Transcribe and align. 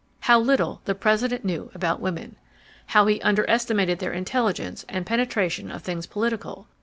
How 0.21 0.39
little 0.39 0.81
the 0.85 0.95
President 0.95 1.45
knew 1.45 1.69
about 1.75 1.99
women! 2.01 2.35
How 2.87 3.05
he 3.05 3.21
underestimated 3.21 3.99
their 3.99 4.13
intelligence 4.13 4.83
and 4.89 5.05
penetration 5.05 5.69
of 5.69 5.83
things 5.83 6.07
political 6.07 6.65